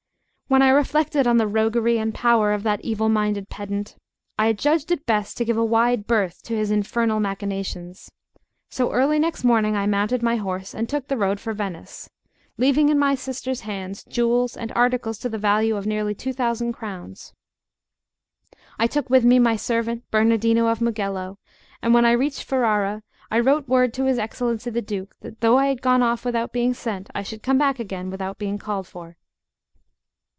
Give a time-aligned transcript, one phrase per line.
[0.51, 3.95] LXII WHEN I reflected on the roguery and power of that evil minded pedant,
[4.37, 8.11] I judged it best to give a wide berth to his infernal machinations;
[8.69, 12.09] so early next morning I mounted my horse and took the road for Venice,
[12.57, 16.73] leaving in my sister's hands jewels and articles to the value of nearly two thousand
[16.73, 17.33] crowns.
[18.77, 21.37] I took with me my servant Bernardino of Mugello;
[21.81, 25.57] and when I reached Ferrara, I wrote word to his Excellency the Duke, that though
[25.57, 28.85] I had gone off without being sent, I should come back again without being called
[28.85, 29.15] for.